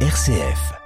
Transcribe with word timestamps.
RCF. 0.00 0.85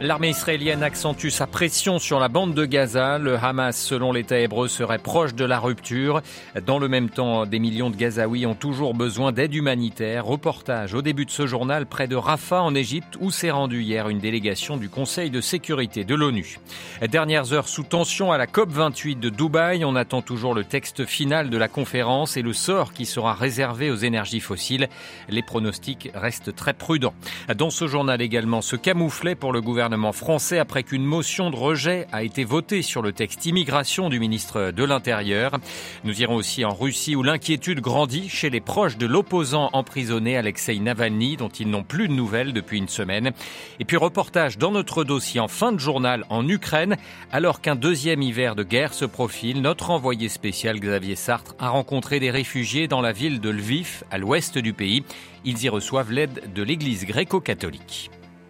L'armée 0.00 0.28
israélienne 0.28 0.84
accentue 0.84 1.28
sa 1.28 1.48
pression 1.48 1.98
sur 1.98 2.20
la 2.20 2.28
bande 2.28 2.54
de 2.54 2.64
Gaza. 2.64 3.18
Le 3.18 3.34
Hamas, 3.34 3.76
selon 3.76 4.12
l'État 4.12 4.38
hébreu, 4.38 4.68
serait 4.68 5.00
proche 5.00 5.34
de 5.34 5.44
la 5.44 5.58
rupture. 5.58 6.22
Dans 6.64 6.78
le 6.78 6.86
même 6.86 7.10
temps, 7.10 7.46
des 7.46 7.58
millions 7.58 7.90
de 7.90 7.96
Gazaouis 7.96 8.46
ont 8.46 8.54
toujours 8.54 8.94
besoin 8.94 9.32
d'aide 9.32 9.52
humanitaire. 9.52 10.24
Reportage 10.24 10.94
au 10.94 11.02
début 11.02 11.24
de 11.24 11.32
ce 11.32 11.48
journal 11.48 11.84
près 11.84 12.06
de 12.06 12.14
Rafah 12.14 12.62
en 12.62 12.76
Égypte 12.76 13.16
où 13.18 13.32
s'est 13.32 13.50
rendue 13.50 13.82
hier 13.82 14.08
une 14.08 14.20
délégation 14.20 14.76
du 14.76 14.88
Conseil 14.88 15.30
de 15.30 15.40
sécurité 15.40 16.04
de 16.04 16.14
l'ONU. 16.14 16.60
Dernières 17.02 17.52
heures 17.52 17.66
sous 17.66 17.82
tension 17.82 18.30
à 18.30 18.38
la 18.38 18.46
COP28 18.46 19.18
de 19.18 19.30
Dubaï. 19.30 19.84
On 19.84 19.96
attend 19.96 20.22
toujours 20.22 20.54
le 20.54 20.62
texte 20.62 21.06
final 21.06 21.50
de 21.50 21.58
la 21.58 21.66
conférence 21.66 22.36
et 22.36 22.42
le 22.42 22.52
sort 22.52 22.92
qui 22.92 23.04
sera 23.04 23.34
réservé 23.34 23.90
aux 23.90 23.96
énergies 23.96 24.38
fossiles. 24.38 24.88
Les 25.28 25.42
pronostics 25.42 26.12
restent 26.14 26.54
très 26.54 26.72
prudents. 26.72 27.14
Dans 27.56 27.70
ce 27.70 27.88
journal 27.88 28.22
également, 28.22 28.62
se 28.62 28.76
camouflait 28.76 29.34
pour 29.34 29.52
le 29.52 29.60
gouvernement 29.60 29.87
français 30.12 30.58
après 30.58 30.82
qu'une 30.82 31.04
motion 31.04 31.50
de 31.50 31.56
rejet 31.56 32.06
a 32.12 32.22
été 32.22 32.44
votée 32.44 32.82
sur 32.82 33.02
le 33.02 33.12
texte 33.12 33.46
immigration 33.46 34.08
du 34.08 34.20
ministre 34.20 34.70
de 34.70 34.84
l'Intérieur. 34.84 35.58
Nous 36.04 36.20
irons 36.20 36.36
aussi 36.36 36.64
en 36.64 36.74
Russie 36.74 37.16
où 37.16 37.22
l'inquiétude 37.22 37.80
grandit 37.80 38.28
chez 38.28 38.50
les 38.50 38.60
proches 38.60 38.96
de 38.96 39.06
l'opposant 39.06 39.70
emprisonné 39.72 40.36
Alexei 40.36 40.78
Navalny 40.78 41.36
dont 41.36 41.48
ils 41.48 41.68
n'ont 41.68 41.84
plus 41.84 42.08
de 42.08 42.12
nouvelles 42.12 42.52
depuis 42.52 42.78
une 42.78 42.88
semaine. 42.88 43.32
Et 43.80 43.84
puis 43.84 43.96
reportage 43.96 44.58
dans 44.58 44.72
notre 44.72 45.04
dossier 45.04 45.40
en 45.40 45.48
fin 45.48 45.72
de 45.72 45.78
journal 45.78 46.24
en 46.28 46.46
Ukraine 46.48 46.96
alors 47.32 47.60
qu'un 47.60 47.76
deuxième 47.76 48.22
hiver 48.22 48.54
de 48.56 48.62
guerre 48.62 48.94
se 48.94 49.04
profile. 49.04 49.62
Notre 49.62 49.90
envoyé 49.90 50.28
spécial 50.28 50.80
Xavier 50.80 51.16
Sartre 51.16 51.54
a 51.58 51.70
rencontré 51.70 52.20
des 52.20 52.30
réfugiés 52.30 52.88
dans 52.88 53.00
la 53.00 53.12
ville 53.12 53.40
de 53.40 53.50
Lviv 53.50 54.04
à 54.10 54.18
l'ouest 54.18 54.58
du 54.58 54.72
pays. 54.72 55.04
Ils 55.44 55.62
y 55.62 55.68
reçoivent 55.68 56.12
l'aide 56.12 56.52
de 56.54 56.62
l'église 56.62 57.06
gréco-catholique. 57.06 58.10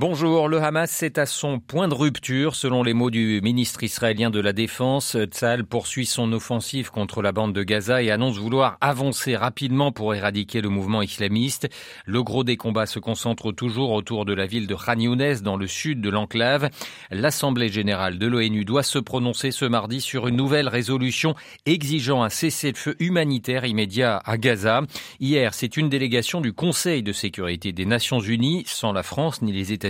Bonjour, 0.00 0.46
le 0.46 0.62
Hamas 0.62 1.02
est 1.02 1.18
à 1.18 1.26
son 1.26 1.58
point 1.58 1.88
de 1.88 1.94
rupture, 1.94 2.54
selon 2.54 2.84
les 2.84 2.94
mots 2.94 3.10
du 3.10 3.40
ministre 3.42 3.82
israélien 3.82 4.30
de 4.30 4.38
la 4.38 4.52
Défense. 4.52 5.16
Tzal 5.24 5.64
poursuit 5.64 6.06
son 6.06 6.32
offensive 6.32 6.92
contre 6.92 7.20
la 7.20 7.32
bande 7.32 7.52
de 7.52 7.64
Gaza 7.64 8.00
et 8.00 8.12
annonce 8.12 8.38
vouloir 8.38 8.78
avancer 8.80 9.34
rapidement 9.34 9.90
pour 9.90 10.14
éradiquer 10.14 10.60
le 10.60 10.68
mouvement 10.68 11.02
islamiste. 11.02 11.68
Le 12.06 12.22
gros 12.22 12.44
des 12.44 12.56
combats 12.56 12.86
se 12.86 13.00
concentre 13.00 13.50
toujours 13.50 13.90
autour 13.90 14.24
de 14.24 14.32
la 14.32 14.46
ville 14.46 14.68
de 14.68 14.76
Khan 14.76 15.00
Younes, 15.00 15.40
dans 15.42 15.56
le 15.56 15.66
sud 15.66 16.00
de 16.00 16.10
l'enclave. 16.10 16.70
L'Assemblée 17.10 17.68
générale 17.68 18.18
de 18.18 18.26
l'ONU 18.28 18.64
doit 18.64 18.84
se 18.84 19.00
prononcer 19.00 19.50
ce 19.50 19.64
mardi 19.64 20.00
sur 20.00 20.28
une 20.28 20.36
nouvelle 20.36 20.68
résolution 20.68 21.34
exigeant 21.66 22.22
un 22.22 22.28
cessez-le-feu 22.28 22.94
humanitaire 23.00 23.64
immédiat 23.64 24.22
à 24.24 24.38
Gaza. 24.38 24.82
Hier, 25.18 25.54
c'est 25.54 25.76
une 25.76 25.88
délégation 25.88 26.40
du 26.40 26.52
Conseil 26.52 27.02
de 27.02 27.12
sécurité 27.12 27.72
des 27.72 27.84
Nations 27.84 28.20
Unies, 28.20 28.62
sans 28.64 28.92
la 28.92 29.02
France 29.02 29.42
ni 29.42 29.50
les 29.50 29.72
États 29.72 29.87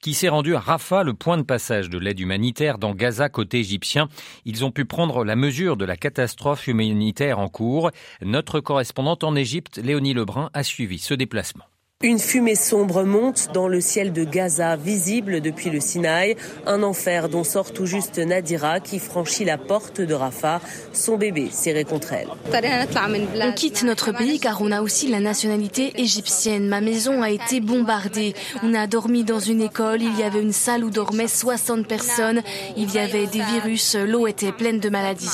qui 0.00 0.14
s'est 0.14 0.28
rendu 0.28 0.54
à 0.54 0.60
Rafah, 0.60 1.02
le 1.02 1.14
point 1.14 1.38
de 1.38 1.42
passage 1.42 1.90
de 1.90 1.98
l'aide 1.98 2.20
humanitaire 2.20 2.78
dans 2.78 2.94
Gaza 2.94 3.28
côté 3.28 3.58
égyptien. 3.60 4.08
Ils 4.44 4.64
ont 4.64 4.70
pu 4.70 4.84
prendre 4.84 5.24
la 5.24 5.36
mesure 5.36 5.76
de 5.76 5.84
la 5.84 5.96
catastrophe 5.96 6.66
humanitaire 6.66 7.38
en 7.38 7.48
cours. 7.48 7.90
Notre 8.22 8.60
correspondante 8.60 9.24
en 9.24 9.36
Égypte, 9.36 9.78
Léonie 9.78 10.14
Lebrun, 10.14 10.50
a 10.54 10.62
suivi 10.62 10.98
ce 10.98 11.14
déplacement. 11.14 11.64
Une 12.02 12.18
fumée 12.18 12.56
sombre 12.56 13.04
monte 13.04 13.48
dans 13.54 13.68
le 13.68 13.80
ciel 13.80 14.12
de 14.12 14.22
Gaza, 14.24 14.76
visible 14.76 15.40
depuis 15.40 15.70
le 15.70 15.80
Sinaï. 15.80 16.36
Un 16.66 16.82
enfer 16.82 17.30
dont 17.30 17.42
sort 17.42 17.72
tout 17.72 17.86
juste 17.86 18.18
Nadira 18.18 18.80
qui 18.80 18.98
franchit 18.98 19.46
la 19.46 19.56
porte 19.56 20.02
de 20.02 20.12
Rafah, 20.12 20.60
son 20.92 21.16
bébé 21.16 21.48
serré 21.50 21.84
contre 21.84 22.12
elle. 22.12 22.28
On 23.40 23.52
quitte 23.52 23.82
notre 23.82 24.12
pays 24.12 24.38
car 24.38 24.60
on 24.60 24.72
a 24.72 24.82
aussi 24.82 25.08
la 25.08 25.20
nationalité 25.20 25.94
égyptienne. 25.98 26.68
Ma 26.68 26.82
maison 26.82 27.22
a 27.22 27.30
été 27.30 27.60
bombardée. 27.60 28.34
On 28.62 28.74
a 28.74 28.86
dormi 28.86 29.24
dans 29.24 29.40
une 29.40 29.62
école. 29.62 30.02
Il 30.02 30.18
y 30.20 30.22
avait 30.22 30.42
une 30.42 30.52
salle 30.52 30.84
où 30.84 30.90
dormaient 30.90 31.28
60 31.28 31.86
personnes. 31.86 32.42
Il 32.76 32.92
y 32.92 32.98
avait 32.98 33.26
des 33.26 33.40
virus. 33.40 33.96
L'eau 33.96 34.26
était 34.26 34.52
pleine 34.52 34.80
de 34.80 34.90
maladies. 34.90 35.30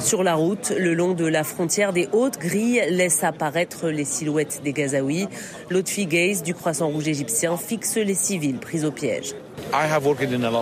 Sur 0.00 0.22
la 0.22 0.34
route, 0.34 0.72
le 0.74 0.94
long 0.94 1.12
de 1.12 1.26
la 1.26 1.44
frontière, 1.44 1.92
des 1.92 2.08
hautes 2.12 2.38
grilles 2.38 2.84
laissent 2.88 3.22
apparaître 3.22 3.90
les 3.90 4.06
silhouettes 4.06 4.62
des 4.64 4.72
Gazaouis 4.72 4.93
Gazaoui. 4.94 5.26
Lotfi 5.70 6.06
Gaze 6.06 6.42
du 6.42 6.54
Croissant 6.54 6.88
Rouge 6.88 7.08
égyptien 7.08 7.56
fixe 7.56 7.96
les 7.96 8.14
civils 8.14 8.58
pris 8.58 8.84
au 8.84 8.90
piège. 8.90 9.34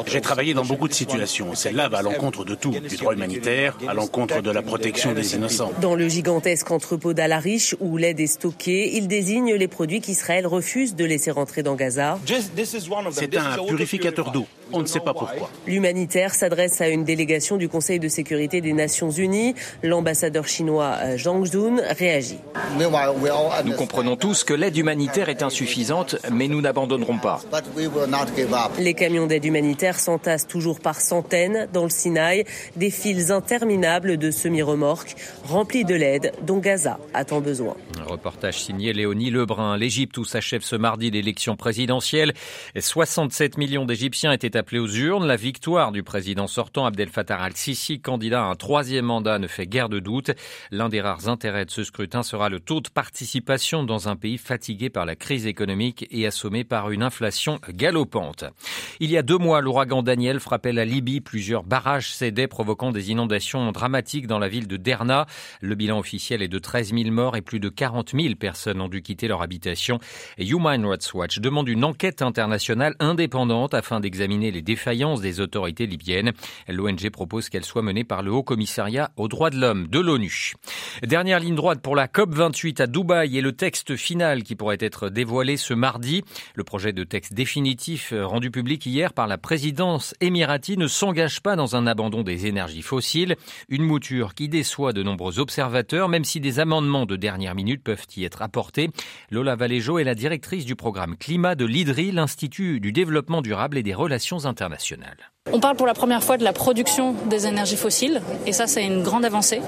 J'ai 0.07 0.21
travaillé 0.21 0.55
dans 0.55 0.65
beaucoup 0.65 0.89
de 0.89 0.93
situations. 0.95 1.55
Celle-là 1.55 1.89
va 1.89 1.99
à 1.99 2.03
l'encontre 2.03 2.45
de 2.45 2.55
tout, 2.55 2.71
du 2.71 2.97
droit 2.97 3.15
humanitaire, 3.15 3.77
à 3.89 3.95
l'encontre 3.95 4.41
de 4.41 4.51
la 4.51 4.63
protection 4.63 5.13
des 5.13 5.35
innocents. 5.35 5.73
Dans 5.81 5.95
le 5.95 6.09
gigantesque 6.09 6.71
entrepôt 6.71 7.13
d'Al-Arish 7.13 7.75
où 7.81 7.97
l'aide 7.97 8.21
est 8.21 8.27
stockée, 8.27 8.97
il 8.97 9.09
désigne 9.09 9.55
les 9.55 9.69
produits 9.69 10.01
qu'Israël 10.01 10.47
refuse 10.47 10.95
de 10.95 11.05
laisser 11.05 11.31
rentrer 11.31 11.63
dans 11.63 11.75
Gaza. 11.75 12.19
C'est 13.13 13.37
un 13.37 13.65
purificateur 13.67 14.31
d'eau. 14.31 14.47
On 14.73 14.81
ne 14.81 14.87
sait 14.87 15.01
pas 15.01 15.15
pourquoi. 15.15 15.51
L'humanitaire 15.67 16.35
s'adresse 16.35 16.81
à 16.81 16.89
une 16.89 17.05
délégation 17.05 17.57
du 17.57 17.69
Conseil 17.69 17.99
de 17.99 18.09
sécurité 18.09 18.61
des 18.61 18.73
Nations 18.73 19.11
Unies. 19.11 19.55
L'ambassadeur 19.83 20.47
chinois 20.47 20.97
euh, 21.03 21.19
Zhang 21.19 21.45
Jun 21.45 21.77
réagit. 21.99 22.39
Nous 23.65 23.75
comprenons 23.75 24.17
tous 24.17 24.45
que 24.45 24.55
l'aide 24.55 24.77
humanitaire 24.77 25.29
est 25.29 25.43
insuffisante, 25.43 26.17
mais 26.31 26.49
nous 26.49 26.61
n'abandonnerons 26.61 27.19
pas. 27.19 27.41
Les 28.79 28.95
camions 28.95 29.27
d'aide 29.27 29.45
humanitaire 29.45 29.99
s'entassent 29.99 30.47
toujours 30.47 30.81
par 30.81 31.01
centaines 31.01 31.69
dans 31.73 31.85
le 31.85 31.91
Sinaï, 31.91 32.45
des 32.77 32.91
files 32.91 33.33
interminables 33.33 34.17
de 34.17 34.31
semi-remorques 34.31 35.17
remplis 35.45 35.85
de 35.85 35.95
l'aide 35.95 36.33
dont 36.43 36.59
Gaza 36.59 36.99
a 37.15 37.25
tant 37.25 37.41
besoin. 37.41 37.77
Un 38.01 38.05
reportage 38.05 38.63
signé 38.63 38.93
Léonie 38.93 39.31
Lebrun. 39.31 39.77
L'Égypte 39.77 40.19
où 40.19 40.25
s'achève 40.25 40.63
ce 40.63 40.77
mardi 40.77 41.11
l'élection 41.11 41.57
présidentielle. 41.57 42.33
67 42.79 43.59
millions 43.59 43.85
d'Égyptiens 43.85 44.33
étaient 44.33 44.57
appelés 44.63 44.79
aux 44.79 44.87
urnes. 44.87 45.27
La 45.27 45.35
victoire 45.35 45.91
du 45.91 46.05
président 46.05 46.47
sortant 46.47 46.87
Abdel 46.87 47.09
Fattah 47.09 47.37
al-Sisi, 47.37 48.01
candidat 48.01 48.45
à 48.45 48.47
un 48.47 48.55
troisième 48.55 49.07
mandat, 49.07 49.41
ne 49.41 49.49
fait 49.49 49.67
guère 49.67 49.89
de 49.89 49.99
doute. 49.99 50.31
L'un 50.71 50.89
des 50.89 51.01
rares 51.01 51.27
intérêts 51.27 51.65
de 51.65 51.71
ce 51.73 51.83
scrutin 51.83 52.23
sera 52.23 52.49
le 52.49 52.61
taux 52.61 52.81
de 52.81 52.89
participation 52.89 53.83
dans 53.83 54.09
un 54.09 54.15
pays 54.15 54.39
fatigué 54.39 54.89
par 54.89 55.05
la 55.05 55.17
crise 55.17 55.49
économique 55.49 56.07
et 56.13 56.29
assommé 56.29 56.63
par 56.63 56.93
une 56.93 57.03
inflation 57.03 57.59
galopante. 57.71 58.45
Il 59.01 59.11
y 59.11 59.17
a 59.19 59.23
deux 59.23 59.37
mois, 59.37 59.61
l'ouragan 59.63 60.05
Daniel 60.05 60.39
frappait 60.39 60.73
la 60.73 60.85
Libye. 60.85 61.21
Plusieurs 61.21 61.65
barrages 61.65 62.15
cédaient, 62.15 62.47
provoquant 62.47 62.93
des 62.93 63.11
inondations 63.11 63.73
dramatiques 63.73 64.29
dans 64.29 64.39
la 64.39 64.49
ville 64.49 64.69
de 64.69 64.77
Derna. 64.77 65.27
Le 65.61 65.75
bilan 65.75 65.99
officiel 65.99 66.41
est 66.41 66.47
de 66.47 66.61
13 66.61 66.95
000 66.95 67.11
morts 67.11 67.37
et 67.37 67.43
plus 67.43 67.59
de 67.59 67.69
40 67.69 68.13
000 68.17 68.37
personnes 68.37 68.81
ont 68.81 68.89
dû 68.89 69.03
quitter 69.03 69.27
leur 69.27 69.43
habitation. 69.43 69.99
Human 70.39 70.87
Rights 70.87 71.13
Watch 71.15 71.41
demande 71.41 71.69
une 71.69 71.83
enquête 71.83 72.23
internationale 72.23 72.95
indépendante 73.01 73.75
afin 73.75 73.99
d'examiner 73.99 74.52
les 74.53 74.63
défaillances 74.63 75.21
des 75.21 75.41
autorités 75.41 75.87
libyennes. 75.87 76.33
L'ONG 76.69 77.11
propose 77.11 77.49
qu'elle 77.49 77.65
soit 77.65 77.83
menée 77.83 78.05
par 78.05 78.23
le 78.23 78.31
Haut 78.31 78.43
Commissariat 78.43 79.11
aux 79.17 79.29
droits 79.29 79.51
de 79.51 79.59
l'homme 79.59 79.89
de 79.89 79.99
l'ONU. 79.99 80.55
Dernière 81.03 81.41
ligne 81.41 81.57
droite 81.57 81.83
pour 81.83 81.97
la 81.97 82.07
COP28 82.07 82.83
à 82.83 82.87
Dubaï 82.87 83.39
et 83.39 83.41
le 83.41 83.53
texte 83.53 83.97
final 83.97 84.43
qui 84.45 84.55
pourrait 84.55 84.79
être 84.81 85.09
dévoilé 85.09 85.57
ce 85.57 85.75
mardi. 85.75 86.23
Le 86.55 86.65
projet 86.65 86.93
de 86.93 87.05
texte 87.05 87.35
définitif 87.35 88.13
rendu 88.17 88.51
public 88.51 88.85
hier 88.87 89.13
par 89.13 89.27
la 89.27 89.39
présidence 89.39 90.15
émirati 90.21 90.77
ne 90.77 90.87
s'engage 90.87 91.41
pas 91.41 91.57
dans 91.57 91.77
un 91.77 91.87
abandon 91.87 92.23
des 92.23 92.47
énergies 92.47 92.83
fossiles, 92.83 93.37
une 93.69 93.83
mouture 93.83 94.35
qui 94.35 94.49
déçoit 94.49 94.93
de 94.93 95.03
nombreux 95.03 95.39
observateurs, 95.39 96.09
même 96.09 96.25
si 96.25 96.41
des 96.41 96.61
amendements 96.61 97.07
de 97.07 97.17
dernière 97.17 97.55
minute 97.55 97.83
peuvent 97.83 98.07
y 98.17 98.25
être 98.25 98.43
apportés. 98.43 98.91
Lola 99.31 99.57
Valéjo 99.57 99.99
est 99.99 100.05
la 100.05 100.15
directrice 100.15 100.65
du 100.65 100.77
programme 100.77 101.17
Climat 101.17 101.55
de 101.55 101.65
l'IDRI, 101.65 102.13
l'Institut 102.13 102.81
du 102.81 102.93
développement 102.93 103.43
durable 103.43 103.79
et 103.79 103.83
des 103.83 103.95
relations 103.95 104.32
internationales. 104.41 105.17
On 105.53 105.61
parle 105.61 105.77
pour 105.77 105.87
la 105.87 105.95
première 105.95 106.23
fois 106.23 106.37
de 106.37 106.45
la 106.45 106.53
production 106.53 107.15
des 107.27 107.47
énergies 107.47 107.77
fossiles, 107.77 108.23
et 108.47 108.53
ça 108.53 108.67
c'est 108.67 108.85
une 108.85 109.03
grande 109.03 109.25
avancée. 109.25 109.61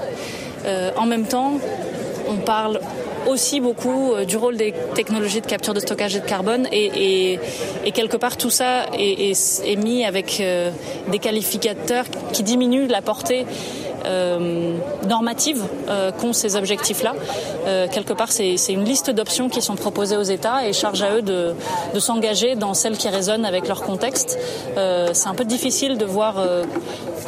Euh, 0.65 0.91
en 0.97 1.05
même 1.05 1.25
temps, 1.27 1.53
on 2.27 2.37
parle 2.37 2.79
aussi 3.27 3.59
beaucoup 3.59 4.13
euh, 4.13 4.25
du 4.25 4.37
rôle 4.37 4.57
des 4.57 4.73
technologies 4.93 5.41
de 5.41 5.47
capture 5.47 5.73
de 5.73 5.79
stockage 5.79 6.15
et 6.15 6.19
de 6.19 6.25
carbone 6.25 6.67
et, 6.71 7.39
quelque 7.93 8.17
part 8.17 8.37
tout 8.37 8.49
ça 8.49 8.85
est 8.97 9.75
mis 9.77 10.05
avec 10.05 10.39
euh, 10.39 10.71
des 11.11 11.19
qualificateurs 11.19 12.05
qui 12.33 12.43
diminuent 12.43 12.87
la 12.87 13.01
portée 13.01 13.45
euh, 14.05 14.77
normative 15.07 15.63
euh, 15.89 16.11
qu'ont 16.11 16.33
ces 16.33 16.55
objectifs-là. 16.55 17.13
Euh, 17.67 17.87
quelque 17.87 18.13
part, 18.13 18.31
c'est 18.31 18.55
une 18.69 18.83
liste 18.83 19.09
d'options 19.09 19.49
qui 19.49 19.61
sont 19.61 19.75
proposées 19.75 20.17
aux 20.17 20.23
États 20.23 20.67
et 20.67 20.73
charge 20.73 21.01
à 21.01 21.15
eux 21.15 21.21
de, 21.21 21.53
de 21.93 21.99
s'engager 21.99 22.55
dans 22.55 22.73
celles 22.73 22.97
qui 22.97 23.09
résonnent 23.09 23.45
avec 23.45 23.67
leur 23.67 23.81
contexte. 23.81 24.37
C'est 24.75 25.27
un 25.27 25.33
peu 25.33 25.45
difficile 25.45 25.97
de 25.97 26.05
voir 26.05 26.35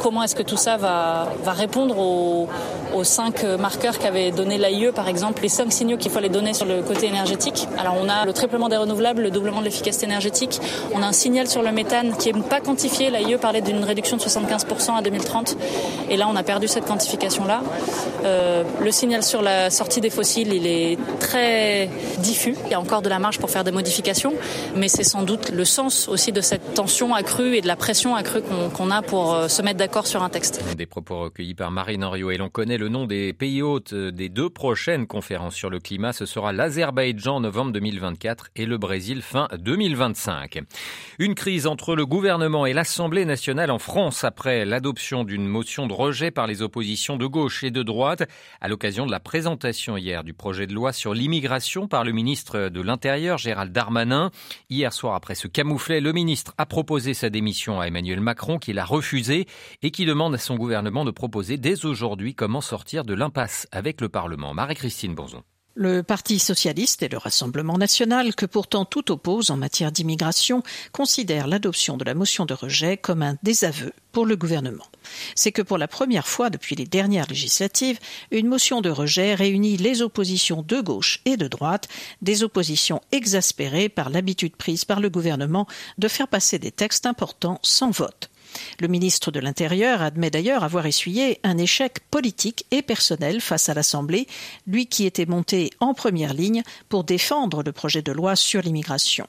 comment 0.02 0.22
est-ce 0.22 0.34
que 0.34 0.42
tout 0.42 0.56
ça 0.56 0.76
va, 0.76 1.28
va 1.42 1.52
répondre 1.52 1.98
aux, 1.98 2.48
aux 2.94 3.04
cinq 3.04 3.42
marqueurs 3.44 3.98
qu'avait 3.98 4.30
donné 4.30 4.58
l'AIE, 4.58 4.92
par 4.94 5.08
exemple, 5.08 5.42
les 5.42 5.48
cinq 5.48 5.72
signaux 5.72 5.96
qu'il 5.96 6.10
fallait 6.10 6.28
donner 6.28 6.54
sur 6.54 6.66
le 6.66 6.82
côté 6.82 7.06
énergétique. 7.06 7.66
Alors, 7.78 7.96
on 8.00 8.08
a 8.08 8.24
le 8.24 8.32
triplement 8.32 8.68
des 8.68 8.76
renouvelables, 8.76 9.22
le 9.22 9.30
doublement 9.30 9.60
de 9.60 9.64
l'efficacité 9.64 10.06
énergétique. 10.06 10.60
On 10.94 11.02
a 11.02 11.06
un 11.06 11.12
signal 11.12 11.48
sur 11.48 11.62
le 11.62 11.72
méthane 11.72 12.16
qui 12.16 12.32
n'est 12.32 12.40
pas 12.40 12.60
quantifié. 12.60 13.10
L'AIE 13.10 13.36
parlait 13.38 13.60
d'une 13.60 13.84
réduction 13.84 14.16
de 14.16 14.22
75% 14.22 14.96
à 14.96 15.02
2030. 15.02 15.56
Et 16.10 16.16
là, 16.16 16.26
on 16.30 16.36
a 16.36 16.42
perdu 16.42 16.67
vu 16.68 16.72
cette 16.72 16.86
quantification-là. 16.86 17.62
Euh, 18.24 18.64
le 18.80 18.90
signal 18.90 19.22
sur 19.22 19.42
la 19.42 19.70
sortie 19.70 20.00
des 20.00 20.10
fossiles, 20.10 20.52
il 20.52 20.66
est 20.66 20.98
très 21.20 21.88
diffus. 22.18 22.54
Il 22.66 22.70
y 22.70 22.74
a 22.74 22.80
encore 22.80 23.02
de 23.02 23.08
la 23.08 23.18
marge 23.18 23.38
pour 23.38 23.50
faire 23.50 23.64
des 23.64 23.70
modifications, 23.70 24.34
mais 24.76 24.88
c'est 24.88 25.04
sans 25.04 25.22
doute 25.22 25.50
le 25.50 25.64
sens 25.64 26.08
aussi 26.08 26.32
de 26.32 26.40
cette 26.40 26.74
tension 26.74 27.14
accrue 27.14 27.56
et 27.56 27.60
de 27.60 27.66
la 27.66 27.76
pression 27.76 28.14
accrue 28.14 28.42
qu'on 28.74 28.90
a 28.90 29.02
pour 29.02 29.34
euh, 29.34 29.48
se 29.48 29.62
mettre 29.62 29.78
d'accord 29.78 30.06
sur 30.06 30.22
un 30.22 30.28
texte. 30.28 30.62
Des 30.76 30.86
propos 30.86 31.20
recueillis 31.20 31.54
par 31.54 31.70
Marine 31.70 32.04
Henriot 32.04 32.30
et 32.30 32.36
l'on 32.36 32.48
connaît 32.48 32.78
le 32.78 32.88
nom 32.88 33.06
des 33.06 33.32
pays 33.32 33.62
hôtes 33.62 33.94
des 33.94 34.28
deux 34.28 34.50
prochaines 34.50 35.06
conférences 35.06 35.54
sur 35.54 35.70
le 35.70 35.78
climat. 35.78 36.12
Ce 36.12 36.26
sera 36.26 36.52
l'Azerbaïdjan 36.52 37.36
en 37.36 37.40
novembre 37.40 37.72
2024 37.72 38.48
et 38.56 38.66
le 38.66 38.78
Brésil 38.78 39.22
fin 39.22 39.48
2025. 39.56 40.60
Une 41.18 41.34
crise 41.34 41.66
entre 41.66 41.94
le 41.94 42.04
gouvernement 42.04 42.66
et 42.66 42.72
l'Assemblée 42.72 43.24
nationale 43.24 43.70
en 43.70 43.78
France 43.78 44.24
après 44.24 44.64
l'adoption 44.64 45.24
d'une 45.24 45.46
motion 45.46 45.86
de 45.86 45.92
rejet 45.92 46.30
par 46.30 46.46
les 46.48 46.62
oppositions 46.62 47.16
de 47.16 47.26
gauche 47.26 47.62
et 47.62 47.70
de 47.70 47.82
droite 47.84 48.28
à 48.60 48.66
l'occasion 48.66 49.06
de 49.06 49.12
la 49.12 49.20
présentation 49.20 49.96
hier 49.96 50.24
du 50.24 50.34
projet 50.34 50.66
de 50.66 50.74
loi 50.74 50.92
sur 50.92 51.14
l'immigration 51.14 51.86
par 51.86 52.02
le 52.02 52.10
ministre 52.10 52.68
de 52.68 52.80
l'Intérieur 52.80 53.38
Gérald 53.38 53.72
Darmanin. 53.72 54.32
Hier 54.70 54.92
soir 54.92 55.14
après 55.14 55.36
ce 55.36 55.46
camouflet, 55.46 56.00
le 56.00 56.12
ministre 56.12 56.54
a 56.58 56.66
proposé 56.66 57.14
sa 57.14 57.30
démission 57.30 57.80
à 57.80 57.86
Emmanuel 57.86 58.20
Macron 58.20 58.58
qui 58.58 58.72
l'a 58.72 58.84
refusé 58.84 59.46
et 59.82 59.90
qui 59.90 60.06
demande 60.06 60.34
à 60.34 60.38
son 60.38 60.56
gouvernement 60.56 61.04
de 61.04 61.10
proposer 61.10 61.56
dès 61.56 61.84
aujourd'hui 61.84 62.34
comment 62.34 62.60
sortir 62.60 63.04
de 63.04 63.14
l'impasse 63.14 63.68
avec 63.70 64.00
le 64.00 64.08
Parlement. 64.08 64.54
Marie-Christine 64.54 65.14
Bonzon. 65.14 65.42
Le 65.80 66.02
Parti 66.02 66.40
socialiste 66.40 67.04
et 67.04 67.08
le 67.08 67.18
Rassemblement 67.18 67.78
national, 67.78 68.34
que 68.34 68.46
pourtant 68.46 68.84
tout 68.84 69.12
oppose 69.12 69.52
en 69.52 69.56
matière 69.56 69.92
d'immigration, 69.92 70.64
considèrent 70.90 71.46
l'adoption 71.46 71.96
de 71.96 72.02
la 72.02 72.14
motion 72.14 72.46
de 72.46 72.52
rejet 72.52 72.96
comme 72.96 73.22
un 73.22 73.36
désaveu 73.44 73.92
pour 74.10 74.26
le 74.26 74.34
gouvernement. 74.34 74.88
C'est 75.36 75.52
que 75.52 75.62
pour 75.62 75.78
la 75.78 75.86
première 75.86 76.26
fois 76.26 76.50
depuis 76.50 76.74
les 76.74 76.84
dernières 76.84 77.28
législatives, 77.28 78.00
une 78.32 78.48
motion 78.48 78.80
de 78.80 78.90
rejet 78.90 79.36
réunit 79.36 79.76
les 79.76 80.02
oppositions 80.02 80.64
de 80.66 80.80
gauche 80.80 81.20
et 81.26 81.36
de 81.36 81.46
droite, 81.46 81.86
des 82.22 82.42
oppositions 82.42 83.00
exaspérées 83.12 83.88
par 83.88 84.10
l'habitude 84.10 84.56
prise 84.56 84.84
par 84.84 84.98
le 84.98 85.10
gouvernement 85.10 85.68
de 85.96 86.08
faire 86.08 86.26
passer 86.26 86.58
des 86.58 86.72
textes 86.72 87.06
importants 87.06 87.60
sans 87.62 87.92
vote. 87.92 88.30
Le 88.80 88.88
ministre 88.88 89.30
de 89.30 89.40
l'Intérieur 89.40 90.02
admet 90.02 90.30
d'ailleurs 90.30 90.64
avoir 90.64 90.86
essuyé 90.86 91.40
un 91.42 91.58
échec 91.58 92.00
politique 92.10 92.66
et 92.70 92.82
personnel 92.82 93.40
face 93.40 93.68
à 93.68 93.74
l'Assemblée, 93.74 94.26
lui 94.66 94.86
qui 94.86 95.06
était 95.06 95.26
monté 95.26 95.70
en 95.80 95.94
première 95.94 96.34
ligne 96.34 96.62
pour 96.88 97.04
défendre 97.04 97.62
le 97.62 97.72
projet 97.72 98.02
de 98.02 98.12
loi 98.12 98.36
sur 98.36 98.62
l'immigration. 98.62 99.26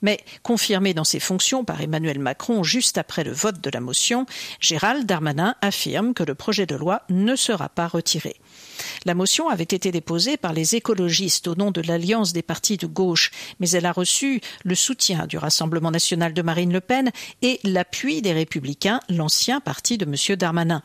Mais 0.00 0.20
confirmé 0.42 0.94
dans 0.94 1.04
ses 1.04 1.20
fonctions 1.20 1.64
par 1.64 1.80
Emmanuel 1.80 2.18
Macron 2.18 2.62
juste 2.62 2.98
après 2.98 3.24
le 3.24 3.32
vote 3.32 3.60
de 3.60 3.70
la 3.70 3.80
motion, 3.80 4.26
Gérald 4.60 5.06
Darmanin 5.06 5.54
affirme 5.60 6.14
que 6.14 6.22
le 6.22 6.34
projet 6.34 6.66
de 6.66 6.76
loi 6.76 7.02
ne 7.08 7.36
sera 7.36 7.68
pas 7.68 7.88
retiré. 7.88 8.36
La 9.04 9.14
motion 9.14 9.48
avait 9.48 9.64
été 9.64 9.90
déposée 9.90 10.36
par 10.36 10.52
les 10.52 10.76
écologistes 10.76 11.48
au 11.48 11.54
nom 11.54 11.70
de 11.70 11.80
l'Alliance 11.80 12.32
des 12.32 12.42
partis 12.42 12.76
de 12.76 12.86
gauche, 12.86 13.30
mais 13.60 13.70
elle 13.70 13.86
a 13.86 13.92
reçu 13.92 14.40
le 14.64 14.74
soutien 14.74 15.26
du 15.26 15.38
Rassemblement 15.38 15.90
national 15.90 16.34
de 16.34 16.42
Marine 16.42 16.72
Le 16.72 16.80
Pen 16.80 17.10
et 17.42 17.60
l'appui 17.64 18.22
des 18.22 18.32
Républicains, 18.32 19.00
l'ancien 19.08 19.60
parti 19.60 19.98
de 19.98 20.04
M. 20.04 20.36
Darmanin. 20.36 20.82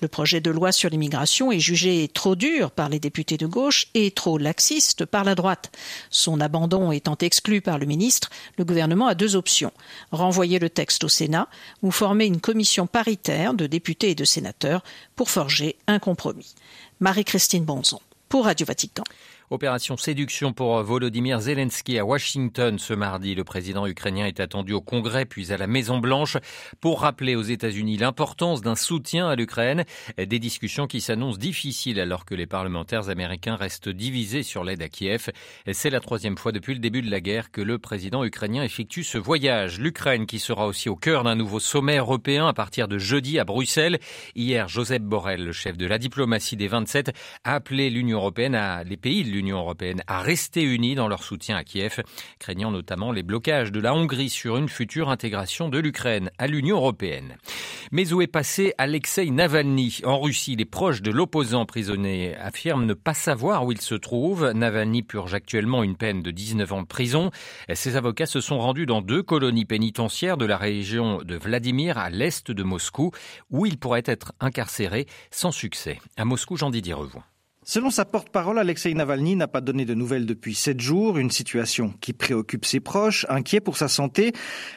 Le 0.00 0.08
projet 0.08 0.40
de 0.40 0.50
loi 0.50 0.72
sur 0.72 0.90
l'immigration 0.90 1.50
est 1.50 1.60
jugé 1.60 2.08
trop 2.12 2.36
dur 2.36 2.70
par 2.70 2.88
les 2.88 3.00
députés 3.00 3.36
de 3.36 3.46
gauche 3.46 3.86
et 3.94 4.10
trop 4.10 4.38
laxiste 4.38 5.04
par 5.04 5.24
la 5.24 5.34
droite. 5.34 5.72
Son 6.10 6.40
abandon 6.40 6.92
étant 6.92 7.16
exclu 7.20 7.60
par 7.60 7.78
le 7.78 7.86
ministre, 7.86 8.30
le 8.58 8.64
gouvernement 8.64 9.06
a 9.06 9.14
deux 9.14 9.36
options 9.36 9.72
renvoyer 10.12 10.58
le 10.58 10.70
texte 10.70 11.04
au 11.04 11.08
Sénat 11.08 11.48
ou 11.82 11.90
former 11.90 12.26
une 12.26 12.40
commission 12.40 12.86
paritaire 12.86 13.54
de 13.54 13.66
députés 13.66 14.10
et 14.10 14.14
de 14.14 14.24
sénateurs 14.24 14.82
pour 15.14 15.30
forger 15.30 15.76
un 15.86 15.98
compromis. 15.98 16.54
Marie-Christine 17.00 17.64
Bonzon 17.64 18.00
pour 18.28 18.44
Radio 18.46 18.66
Vatican. 18.66 19.04
Opération 19.48 19.96
séduction 19.96 20.52
pour 20.52 20.82
Volodymyr 20.82 21.38
Zelensky 21.38 22.00
à 22.00 22.04
Washington 22.04 22.80
ce 22.80 22.92
mardi. 22.92 23.36
Le 23.36 23.44
président 23.44 23.86
ukrainien 23.86 24.26
est 24.26 24.40
attendu 24.40 24.72
au 24.72 24.80
Congrès 24.80 25.24
puis 25.24 25.52
à 25.52 25.56
la 25.56 25.68
Maison 25.68 25.98
Blanche 25.98 26.36
pour 26.80 27.02
rappeler 27.02 27.36
aux 27.36 27.42
États-Unis 27.42 27.96
l'importance 27.96 28.60
d'un 28.60 28.74
soutien 28.74 29.28
à 29.28 29.36
l'Ukraine. 29.36 29.84
Des 30.18 30.40
discussions 30.40 30.88
qui 30.88 31.00
s'annoncent 31.00 31.38
difficiles 31.38 32.00
alors 32.00 32.24
que 32.24 32.34
les 32.34 32.48
parlementaires 32.48 33.08
américains 33.08 33.54
restent 33.54 33.88
divisés 33.88 34.42
sur 34.42 34.64
l'aide 34.64 34.82
à 34.82 34.88
Kiev. 34.88 35.30
C'est 35.70 35.90
la 35.90 36.00
troisième 36.00 36.36
fois 36.36 36.50
depuis 36.50 36.74
le 36.74 36.80
début 36.80 37.02
de 37.02 37.10
la 37.10 37.20
guerre 37.20 37.52
que 37.52 37.60
le 37.60 37.78
président 37.78 38.24
ukrainien 38.24 38.64
effectue 38.64 39.04
ce 39.04 39.16
voyage. 39.16 39.78
L'Ukraine 39.78 40.26
qui 40.26 40.40
sera 40.40 40.66
aussi 40.66 40.88
au 40.88 40.96
cœur 40.96 41.22
d'un 41.22 41.36
nouveau 41.36 41.60
sommet 41.60 41.98
européen 41.98 42.48
à 42.48 42.52
partir 42.52 42.88
de 42.88 42.98
jeudi 42.98 43.38
à 43.38 43.44
Bruxelles. 43.44 44.00
Hier, 44.34 44.66
Joseph 44.66 45.02
Borrell, 45.02 45.44
le 45.44 45.52
chef 45.52 45.76
de 45.76 45.86
la 45.86 45.98
diplomatie 45.98 46.56
des 46.56 46.66
27, 46.66 47.12
a 47.44 47.54
appelé 47.54 47.90
l'Union 47.90 48.18
européenne 48.18 48.56
à 48.56 48.82
les 48.82 48.96
pays 48.96 49.35
l'Union 49.36 49.58
européenne 49.58 50.02
à 50.06 50.20
rester 50.20 50.62
unis 50.62 50.94
dans 50.94 51.08
leur 51.08 51.22
soutien 51.22 51.56
à 51.56 51.64
Kiev, 51.64 52.02
craignant 52.38 52.70
notamment 52.70 53.12
les 53.12 53.22
blocages 53.22 53.70
de 53.70 53.80
la 53.80 53.94
Hongrie 53.94 54.30
sur 54.30 54.56
une 54.56 54.68
future 54.68 55.10
intégration 55.10 55.68
de 55.68 55.78
l'Ukraine 55.78 56.30
à 56.38 56.46
l'Union 56.46 56.76
européenne. 56.76 57.36
Mais 57.92 58.12
où 58.12 58.22
est 58.22 58.26
passé 58.26 58.72
Alexei 58.78 59.30
Navalny 59.30 60.00
En 60.04 60.18
Russie, 60.18 60.56
les 60.56 60.64
proches 60.64 61.02
de 61.02 61.10
l'opposant 61.10 61.60
emprisonné 61.60 62.34
affirment 62.36 62.86
ne 62.86 62.94
pas 62.94 63.14
savoir 63.14 63.64
où 63.64 63.72
il 63.72 63.80
se 63.80 63.94
trouve. 63.94 64.50
Navalny 64.52 65.02
purge 65.02 65.34
actuellement 65.34 65.82
une 65.82 65.96
peine 65.96 66.22
de 66.22 66.30
19 66.30 66.72
ans 66.72 66.82
de 66.82 66.86
prison. 66.86 67.30
Ses 67.72 67.96
avocats 67.96 68.26
se 68.26 68.40
sont 68.40 68.58
rendus 68.58 68.86
dans 68.86 69.02
deux 69.02 69.22
colonies 69.22 69.66
pénitentiaires 69.66 70.36
de 70.36 70.46
la 70.46 70.56
région 70.56 71.18
de 71.22 71.36
Vladimir 71.36 71.98
à 71.98 72.08
l'est 72.08 72.50
de 72.50 72.62
Moscou, 72.62 73.10
où 73.50 73.66
il 73.66 73.78
pourrait 73.78 74.02
être 74.06 74.32
incarcéré 74.40 75.06
sans 75.30 75.52
succès. 75.52 75.98
À 76.16 76.24
Moscou, 76.24 76.56
Jean-Didier 76.56 76.94
Revoix. 76.94 77.24
Selon 77.68 77.90
sa 77.90 78.04
porte-parole, 78.04 78.60
Alexei 78.60 78.94
Navalny 78.94 79.34
n'a 79.34 79.48
pas 79.48 79.60
donné 79.60 79.84
de 79.84 79.92
nouvelles 79.92 80.24
depuis 80.24 80.54
sept 80.54 80.80
jours, 80.80 81.18
une 81.18 81.32
situation 81.32 81.92
qui 82.00 82.12
préoccupe 82.12 82.64
ses 82.64 82.78
proches, 82.78 83.26
inquiets 83.28 83.58
pour 83.58 83.76
sa 83.76 83.88
santé. 83.88 84.30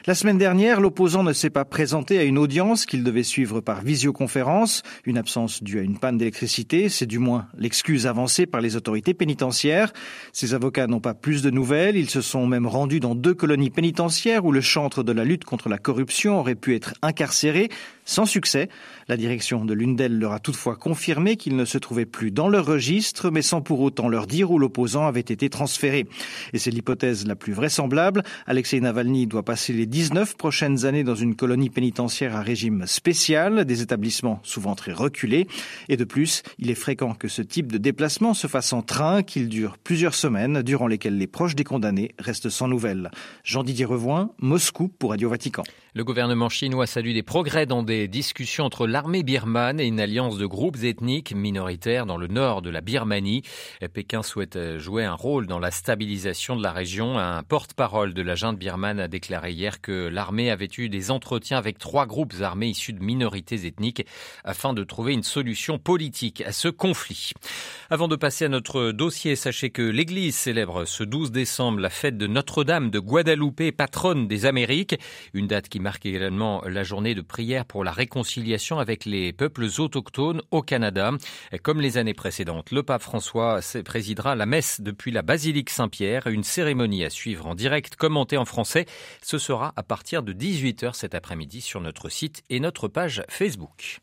La 0.08 0.16
semaine 0.16 0.38
dernière, 0.38 0.80
l'opposant 0.80 1.22
ne 1.22 1.32
s'est 1.32 1.50
pas 1.50 1.64
présenté 1.64 2.18
à 2.18 2.24
une 2.24 2.36
audience 2.36 2.86
qu'il 2.86 3.04
devait 3.04 3.22
suivre 3.22 3.60
par 3.60 3.82
visioconférence, 3.82 4.82
une 5.04 5.18
absence 5.18 5.62
due 5.62 5.78
à 5.78 5.82
une 5.82 6.00
panne 6.00 6.18
d'électricité, 6.18 6.88
c'est 6.88 7.06
du 7.06 7.20
moins 7.20 7.46
l'excuse 7.56 8.08
avancée 8.08 8.46
par 8.46 8.60
les 8.60 8.74
autorités 8.74 9.14
pénitentiaires. 9.14 9.92
Ses 10.32 10.54
avocats 10.54 10.88
n'ont 10.88 10.98
pas 10.98 11.14
plus 11.14 11.42
de 11.42 11.50
nouvelles, 11.50 11.96
ils 11.96 12.10
se 12.10 12.22
sont 12.22 12.48
même 12.48 12.66
rendus 12.66 12.98
dans 12.98 13.14
deux 13.14 13.34
colonies 13.34 13.70
pénitentiaires 13.70 14.44
où 14.44 14.50
le 14.50 14.60
chantre 14.60 15.04
de 15.04 15.12
la 15.12 15.24
lutte 15.24 15.44
contre 15.44 15.68
la 15.68 15.78
corruption 15.78 16.40
aurait 16.40 16.56
pu 16.56 16.74
être 16.74 16.94
incarcéré, 17.02 17.68
sans 18.10 18.26
succès. 18.26 18.68
La 19.08 19.16
direction 19.16 19.64
de 19.64 19.72
l'une 19.72 19.96
d'elles 19.96 20.18
leur 20.18 20.32
a 20.32 20.40
toutefois 20.40 20.76
confirmé 20.76 21.36
qu'il 21.36 21.56
ne 21.56 21.64
se 21.64 21.78
trouvait 21.78 22.06
plus 22.06 22.30
dans 22.30 22.48
leur 22.48 22.66
registre, 22.66 23.30
mais 23.30 23.42
sans 23.42 23.62
pour 23.62 23.80
autant 23.80 24.08
leur 24.08 24.26
dire 24.26 24.50
où 24.50 24.58
l'opposant 24.58 25.06
avait 25.06 25.20
été 25.20 25.48
transféré. 25.48 26.06
Et 26.52 26.58
c'est 26.58 26.70
l'hypothèse 26.70 27.26
la 27.26 27.36
plus 27.36 27.52
vraisemblable. 27.52 28.22
Alexei 28.46 28.80
Navalny 28.80 29.26
doit 29.26 29.44
passer 29.44 29.72
les 29.72 29.86
19 29.86 30.36
prochaines 30.36 30.84
années 30.86 31.04
dans 31.04 31.14
une 31.14 31.36
colonie 31.36 31.70
pénitentiaire 31.70 32.34
à 32.34 32.42
régime 32.42 32.84
spécial, 32.86 33.64
des 33.64 33.80
établissements 33.82 34.40
souvent 34.42 34.74
très 34.74 34.92
reculés. 34.92 35.46
Et 35.88 35.96
de 35.96 36.04
plus, 36.04 36.42
il 36.58 36.70
est 36.70 36.74
fréquent 36.74 37.14
que 37.14 37.28
ce 37.28 37.42
type 37.42 37.70
de 37.70 37.78
déplacement 37.78 38.34
se 38.34 38.48
fasse 38.48 38.72
en 38.72 38.82
train, 38.82 39.22
qu'il 39.22 39.48
dure 39.48 39.78
plusieurs 39.78 40.14
semaines, 40.14 40.62
durant 40.62 40.88
lesquelles 40.88 41.16
les 41.16 41.28
proches 41.28 41.54
des 41.54 41.64
condamnés 41.64 42.10
restent 42.18 42.50
sans 42.50 42.66
nouvelles. 42.66 43.10
Jean-Didier 43.44 43.84
Revoin, 43.84 44.32
Moscou 44.38 44.88
pour 44.88 45.10
Radio 45.10 45.28
Vatican. 45.28 45.62
Le 45.92 46.04
gouvernement 46.04 46.48
chinois 46.48 46.86
salue 46.86 47.14
des 47.14 47.24
progrès 47.24 47.66
dans 47.66 47.82
des 47.82 48.06
discussions 48.06 48.64
entre 48.64 48.86
l'armée 48.86 49.24
birmane 49.24 49.80
et 49.80 49.86
une 49.86 49.98
alliance 49.98 50.38
de 50.38 50.46
groupes 50.46 50.84
ethniques 50.84 51.34
minoritaires 51.34 52.06
dans 52.06 52.16
le 52.16 52.28
nord 52.28 52.62
de 52.62 52.70
la 52.70 52.80
Birmanie. 52.80 53.42
Pékin 53.92 54.22
souhaite 54.22 54.78
jouer 54.78 55.04
un 55.04 55.14
rôle 55.14 55.48
dans 55.48 55.58
la 55.58 55.72
stabilisation 55.72 56.54
de 56.54 56.62
la 56.62 56.70
région. 56.70 57.18
Un 57.18 57.42
porte-parole 57.42 58.14
de 58.14 58.22
la 58.22 58.36
junte 58.36 58.56
birmane 58.56 59.00
a 59.00 59.08
déclaré 59.08 59.50
hier 59.50 59.80
que 59.80 60.06
l'armée 60.06 60.52
avait 60.52 60.68
eu 60.78 60.88
des 60.88 61.10
entretiens 61.10 61.58
avec 61.58 61.76
trois 61.78 62.06
groupes 62.06 62.34
armés 62.40 62.68
issus 62.68 62.92
de 62.92 63.02
minorités 63.02 63.66
ethniques 63.66 64.06
afin 64.44 64.74
de 64.74 64.84
trouver 64.84 65.12
une 65.12 65.24
solution 65.24 65.80
politique 65.80 66.40
à 66.42 66.52
ce 66.52 66.68
conflit. 66.68 67.32
Avant 67.90 68.06
de 68.06 68.14
passer 68.14 68.44
à 68.44 68.48
notre 68.48 68.92
dossier, 68.92 69.34
sachez 69.34 69.70
que 69.70 69.82
l'Église 69.82 70.36
célèbre 70.36 70.84
ce 70.84 71.02
12 71.02 71.32
décembre 71.32 71.80
la 71.80 71.90
fête 71.90 72.16
de 72.16 72.28
Notre-Dame 72.28 72.90
de 72.90 73.00
Guadeloupe, 73.00 73.72
patronne 73.76 74.28
des 74.28 74.46
Amériques, 74.46 74.94
une 75.34 75.48
date 75.48 75.68
qui 75.68 75.79
marque 75.80 76.06
également 76.06 76.62
la 76.66 76.82
journée 76.82 77.14
de 77.14 77.20
prière 77.20 77.64
pour 77.64 77.84
la 77.84 77.92
réconciliation 77.92 78.78
avec 78.78 79.04
les 79.04 79.32
peuples 79.32 79.66
autochtones 79.78 80.42
au 80.50 80.62
Canada. 80.62 81.12
Comme 81.62 81.80
les 81.80 81.98
années 81.98 82.14
précédentes, 82.14 82.70
le 82.70 82.82
pape 82.82 83.02
François 83.02 83.60
présidera 83.84 84.34
la 84.34 84.46
messe 84.46 84.80
depuis 84.80 85.10
la 85.10 85.22
basilique 85.22 85.70
Saint-Pierre, 85.70 86.26
une 86.26 86.44
cérémonie 86.44 87.04
à 87.04 87.10
suivre 87.10 87.46
en 87.46 87.54
direct 87.54 87.96
commentée 87.96 88.36
en 88.36 88.44
français. 88.44 88.86
Ce 89.22 89.38
sera 89.38 89.72
à 89.76 89.82
partir 89.82 90.22
de 90.22 90.32
18h 90.32 90.94
cet 90.94 91.14
après-midi 91.14 91.60
sur 91.60 91.80
notre 91.80 92.08
site 92.08 92.42
et 92.50 92.60
notre 92.60 92.88
page 92.88 93.22
Facebook. 93.28 94.00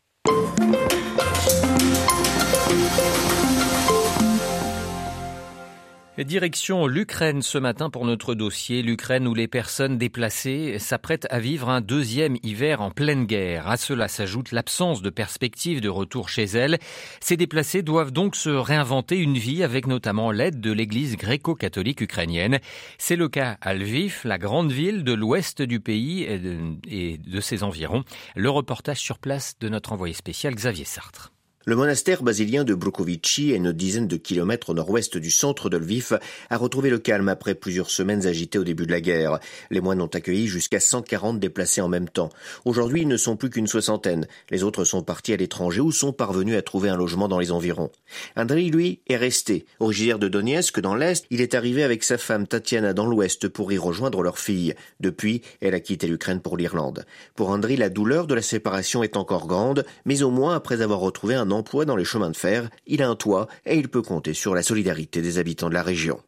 Direction 6.24 6.88
l'Ukraine 6.88 7.42
ce 7.42 7.58
matin 7.58 7.90
pour 7.90 8.04
notre 8.04 8.34
dossier. 8.34 8.82
L'Ukraine 8.82 9.28
où 9.28 9.34
les 9.34 9.46
personnes 9.46 9.98
déplacées 9.98 10.80
s'apprêtent 10.80 11.28
à 11.30 11.38
vivre 11.38 11.68
un 11.68 11.80
deuxième 11.80 12.36
hiver 12.42 12.80
en 12.80 12.90
pleine 12.90 13.24
guerre. 13.24 13.68
À 13.68 13.76
cela 13.76 14.08
s'ajoute 14.08 14.50
l'absence 14.50 15.00
de 15.00 15.10
perspective 15.10 15.80
de 15.80 15.88
retour 15.88 16.28
chez 16.28 16.44
elles. 16.44 16.78
Ces 17.20 17.36
déplacés 17.36 17.82
doivent 17.82 18.10
donc 18.10 18.34
se 18.34 18.50
réinventer 18.50 19.16
une 19.16 19.38
vie 19.38 19.62
avec 19.62 19.86
notamment 19.86 20.32
l'aide 20.32 20.60
de 20.60 20.72
l'église 20.72 21.16
gréco-catholique 21.16 22.00
ukrainienne. 22.00 22.58
C'est 22.98 23.16
le 23.16 23.28
cas 23.28 23.56
à 23.60 23.74
Lviv, 23.74 24.22
la 24.24 24.38
grande 24.38 24.72
ville 24.72 25.04
de 25.04 25.12
l'ouest 25.12 25.62
du 25.62 25.78
pays 25.78 26.24
et 26.24 27.18
de 27.18 27.40
ses 27.40 27.62
environs. 27.62 28.02
Le 28.34 28.50
reportage 28.50 28.98
sur 28.98 29.18
place 29.20 29.56
de 29.60 29.68
notre 29.68 29.92
envoyé 29.92 30.14
spécial 30.14 30.52
Xavier 30.56 30.84
Sartre. 30.84 31.32
Le 31.66 31.74
monastère 31.76 32.22
basilien 32.22 32.62
de 32.62 32.72
Brukovici, 32.72 33.52
à 33.52 33.56
une 33.56 33.72
dizaine 33.72 34.06
de 34.06 34.16
kilomètres 34.16 34.70
au 34.70 34.74
nord-ouest 34.74 35.18
du 35.18 35.30
centre 35.30 35.68
de 35.68 35.76
Lviv, 35.76 36.18
a 36.50 36.56
retrouvé 36.56 36.88
le 36.88 36.98
calme 36.98 37.28
après 37.28 37.54
plusieurs 37.54 37.90
semaines 37.90 38.26
agitées 38.26 38.60
au 38.60 38.64
début 38.64 38.86
de 38.86 38.92
la 38.92 39.00
guerre. 39.00 39.40
Les 39.70 39.80
moines 39.80 40.00
ont 40.00 40.06
accueilli 40.06 40.46
jusqu'à 40.46 40.80
140 40.80 41.40
déplacés 41.40 41.80
en 41.80 41.88
même 41.88 42.08
temps. 42.08 42.30
Aujourd'hui, 42.64 43.02
ils 43.02 43.08
ne 43.08 43.16
sont 43.16 43.36
plus 43.36 43.50
qu'une 43.50 43.66
soixantaine. 43.66 44.28
Les 44.50 44.62
autres 44.62 44.84
sont 44.84 45.02
partis 45.02 45.32
à 45.32 45.36
l'étranger 45.36 45.80
ou 45.80 45.90
sont 45.90 46.12
parvenus 46.12 46.56
à 46.56 46.62
trouver 46.62 46.88
un 46.90 46.96
logement 46.96 47.28
dans 47.28 47.40
les 47.40 47.50
environs. 47.50 47.90
Andrei, 48.36 48.70
lui, 48.70 49.00
est 49.08 49.16
resté. 49.16 49.66
Originaire 49.80 50.20
de 50.20 50.28
Donetsk, 50.28 50.80
dans 50.80 50.94
l'Est, 50.94 51.26
il 51.30 51.40
est 51.40 51.54
arrivé 51.54 51.82
avec 51.82 52.04
sa 52.04 52.18
femme 52.18 52.46
Tatiana 52.46 52.94
dans 52.94 53.06
l'Ouest 53.06 53.48
pour 53.48 53.72
y 53.72 53.78
rejoindre 53.78 54.22
leur 54.22 54.38
fille. 54.38 54.74
Depuis, 55.00 55.42
elle 55.60 55.74
a 55.74 55.80
quitté 55.80 56.06
l'Ukraine 56.06 56.40
pour 56.40 56.56
l'Irlande. 56.56 57.04
Pour 57.34 57.50
Andrei, 57.50 57.76
la 57.76 57.90
douleur 57.90 58.26
de 58.26 58.34
la 58.34 58.42
séparation 58.42 59.02
est 59.02 59.16
encore 59.16 59.48
grande, 59.48 59.84
mais 60.06 60.22
au 60.22 60.30
moins 60.30 60.54
après 60.54 60.80
avoir 60.80 61.00
retrouvé 61.00 61.34
un 61.34 61.50
emploi 61.58 61.84
dans 61.84 61.96
les 61.96 62.04
chemins 62.04 62.30
de 62.30 62.36
fer, 62.36 62.70
il 62.86 63.02
a 63.02 63.08
un 63.08 63.16
toit 63.16 63.48
et 63.66 63.76
il 63.76 63.88
peut 63.88 64.02
compter 64.02 64.32
sur 64.32 64.54
la 64.54 64.62
solidarité 64.62 65.20
des 65.20 65.38
habitants 65.38 65.68
de 65.68 65.74
la 65.74 65.82
région. 65.82 66.20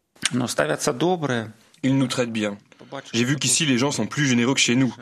Ils 1.83 1.97
nous 1.97 2.07
traitent 2.07 2.31
bien. 2.31 2.57
J'ai 3.13 3.23
vu 3.23 3.37
qu'ici 3.37 3.65
les 3.65 3.77
gens 3.77 3.91
sont 3.91 4.05
plus 4.05 4.27
généreux 4.27 4.53
que 4.53 4.59
chez 4.59 4.75
nous. 4.75 4.93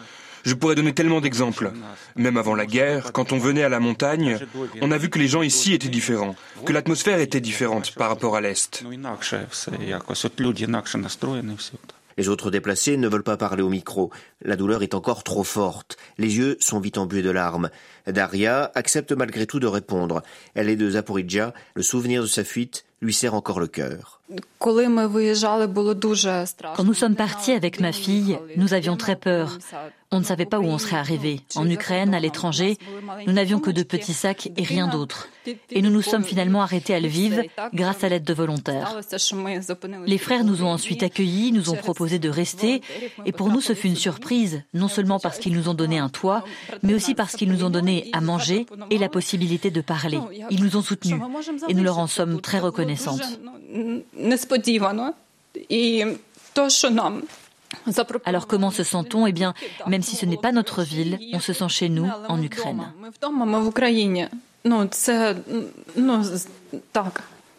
Je 0.46 0.54
pourrais 0.54 0.76
donner 0.76 0.94
tellement 0.94 1.20
d'exemples. 1.20 1.72
Même 2.16 2.38
avant 2.38 2.56
la 2.56 2.66
guerre, 2.66 3.12
quand 3.12 3.34
on 3.34 3.38
venait 3.38 3.64
à 3.64 3.70
la 3.70 3.80
montagne, 3.80 4.38
on 4.82 4.92
a 4.92 4.98
vu 4.98 5.10
que 5.10 5.20
les 5.20 5.28
gens 5.28 5.42
ici 5.42 5.74
étaient 5.74 5.90
différents, 5.90 6.36
que 6.66 6.72
l'atmosphère 6.72 7.20
était 7.20 7.42
différente 7.42 7.94
par 7.96 8.10
rapport 8.10 8.38
à 8.38 8.42
l'Est. 8.42 8.84
Les 12.20 12.28
autres 12.28 12.52
déplacés 12.52 12.98
ne 12.98 13.08
veulent 13.08 13.24
pas 13.24 13.38
parler 13.38 13.64
au 13.64 13.70
micro. 13.70 14.12
La 14.42 14.58
douleur 14.58 14.84
est 14.84 14.94
encore 14.94 15.24
trop 15.24 15.46
forte. 15.46 15.96
Les 16.18 16.36
yeux 16.36 16.58
sont 16.60 16.82
vite 16.82 16.98
embués 16.98 17.22
de 17.22 17.30
larmes. 17.30 17.70
Daria 18.08 18.74
accepte 18.76 19.14
malgré 19.14 19.48
tout 19.48 19.62
de 19.62 19.68
répondre. 19.68 20.22
Elle 20.54 20.68
est 20.68 20.76
de 20.76 20.90
Zaporizhia. 20.90 21.54
Le 21.76 21.82
souvenir 21.82 22.22
de 22.22 22.28
sa 22.28 22.44
fuite 22.44 22.84
lui 23.00 23.14
serre 23.14 23.36
encore 23.36 23.62
le 23.62 23.68
cœur. 23.68 24.19
Quand 24.60 24.76
nous 26.84 26.94
sommes 26.94 27.16
partis 27.16 27.52
avec 27.52 27.80
ma 27.80 27.92
fille, 27.92 28.38
nous 28.58 28.74
avions 28.74 28.98
très 28.98 29.16
peur. 29.16 29.58
On 30.12 30.20
ne 30.20 30.24
savait 30.24 30.48
pas 30.48 30.60
où 30.60 30.66
on 30.66 30.80
serait 30.80 30.98
arrivé. 30.98 31.42
En 31.56 31.70
Ukraine, 31.70 32.16
à 32.16 32.20
l'étranger, 32.20 32.78
nous 33.28 33.34
n'avions 33.34 33.60
que 33.60 33.70
de 33.70 33.84
petits 33.84 34.14
sacs 34.14 34.50
et 34.58 34.64
rien 34.64 34.88
d'autre. 34.88 35.28
Et 35.70 35.82
nous 35.82 35.92
nous 35.92 36.02
sommes 36.02 36.24
finalement 36.24 36.62
arrêtés 36.62 36.96
à 36.96 37.00
Lviv 37.00 37.44
grâce 37.74 38.04
à 38.04 38.10
l'aide 38.10 38.24
de 38.24 38.34
volontaires. 38.34 39.00
Les 40.06 40.18
frères 40.18 40.44
nous 40.44 40.64
ont 40.64 40.70
ensuite 40.70 41.04
accueillis, 41.04 41.52
nous 41.52 41.70
ont 41.70 41.76
proposé 41.76 42.18
de 42.18 42.30
rester. 42.30 42.82
Et 43.26 43.32
pour 43.32 43.50
nous, 43.50 43.62
ce 43.62 43.74
fut 43.74 43.88
une 43.88 43.96
surprise, 43.96 44.64
non 44.74 44.88
seulement 44.88 45.20
parce 45.20 45.38
qu'ils 45.38 45.54
nous 45.54 45.70
ont 45.70 45.76
donné 45.76 46.00
un 46.00 46.10
toit, 46.10 46.44
mais 46.82 46.96
aussi 46.96 47.14
parce 47.14 47.36
qu'ils 47.36 47.52
nous 47.52 47.64
ont 47.64 47.70
donné 47.70 48.10
à 48.14 48.22
manger 48.22 48.66
et 48.90 48.98
la 48.98 49.10
possibilité 49.10 49.70
de 49.70 49.82
parler. 49.82 50.20
Ils 50.50 50.64
nous 50.64 50.76
ont 50.76 50.82
soutenus 50.82 51.22
et 51.68 51.74
nous 51.74 51.84
leur 51.84 52.00
en 52.00 52.08
sommes 52.08 52.42
très 52.42 52.60
reconnaissantes. 52.60 53.40
Alors 58.26 58.48
comment 58.48 58.72
se 58.72 58.84
sent-on? 58.84 59.28
Eh 59.28 59.32
bien, 59.32 59.54
même 59.88 60.02
si 60.02 60.16
ce 60.16 60.26
n'est 60.26 60.38
pas 60.38 60.52
notre 60.52 60.84
ville, 60.84 61.20
on 61.34 61.40
se 61.40 61.54
sent 61.54 61.70
chez 61.70 61.90
nous, 61.90 62.08
en 62.28 62.42
Ukraine. 62.42 62.92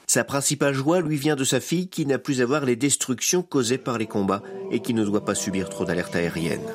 Sa 0.07 0.25
principale 0.25 0.75
joie 0.75 1.00
lui 1.00 1.17
vient 1.17 1.37
de 1.37 1.45
sa 1.45 1.61
fille 1.61 1.87
qui 1.87 2.05
n'a 2.05 2.19
plus 2.19 2.40
à 2.43 2.47
voir 2.47 2.64
les 2.64 2.75
destructions 2.75 3.43
causées 3.43 3.79
par 3.79 3.97
les 3.97 4.07
combats 4.07 4.43
et 4.73 4.81
qui 4.81 4.93
ne 4.93 5.05
doit 5.05 5.25
pas 5.25 5.37
subir 5.37 5.69
trop 5.69 5.85
d'alertes 5.85 6.17
aériennes. 6.17 6.67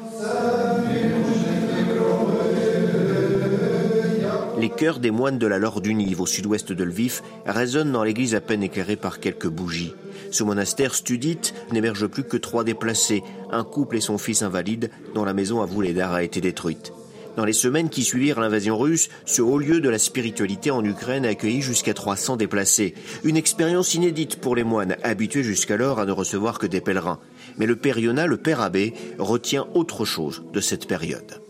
Les 4.57 4.69
chœurs 4.69 4.99
des 4.99 5.11
moines 5.11 5.37
de 5.37 5.47
la 5.47 5.59
Lorde 5.59 5.83
d'Unive 5.83 6.21
au 6.21 6.25
sud-ouest 6.25 6.71
de 6.71 6.83
Lviv 6.85 7.21
résonnent 7.45 7.91
dans 7.91 8.05
l'église 8.05 8.35
à 8.35 8.41
peine 8.41 8.63
éclairée 8.63 8.95
par 8.95 9.19
quelques 9.19 9.49
bougies. 9.49 9.93
Ce 10.31 10.43
monastère 10.43 10.95
studite 10.95 11.53
n'héberge 11.73 12.07
plus 12.07 12.23
que 12.23 12.37
trois 12.37 12.63
déplacés, 12.63 13.21
un 13.51 13.65
couple 13.65 13.97
et 13.97 14.01
son 14.01 14.17
fils 14.17 14.43
invalide, 14.43 14.91
dont 15.13 15.25
la 15.25 15.33
maison 15.33 15.61
à 15.61 15.65
Vouledar 15.65 16.13
a 16.13 16.23
été 16.23 16.39
détruite. 16.39 16.93
Dans 17.35 17.43
les 17.43 17.51
semaines 17.51 17.89
qui 17.89 18.03
suivirent 18.03 18.39
l'invasion 18.39 18.77
russe, 18.77 19.09
ce 19.25 19.41
haut 19.41 19.57
lieu 19.57 19.81
de 19.81 19.89
la 19.89 19.99
spiritualité 19.99 20.71
en 20.71 20.85
Ukraine 20.85 21.25
a 21.25 21.29
accueilli 21.29 21.61
jusqu'à 21.61 21.93
300 21.93 22.37
déplacés. 22.37 22.93
Une 23.25 23.35
expérience 23.35 23.93
inédite 23.93 24.37
pour 24.37 24.55
les 24.55 24.63
moines, 24.63 24.95
habitués 25.03 25.43
jusqu'alors 25.43 25.99
à 25.99 26.05
ne 26.05 26.13
recevoir 26.13 26.59
que 26.59 26.67
des 26.67 26.79
pèlerins. 26.79 27.19
Mais 27.57 27.65
le 27.65 27.75
père 27.75 27.99
Yona, 27.99 28.25
le 28.25 28.37
père 28.37 28.61
abbé, 28.61 28.93
retient 29.19 29.67
autre 29.73 30.05
chose 30.05 30.43
de 30.53 30.61
cette 30.61 30.87
période. 30.87 31.41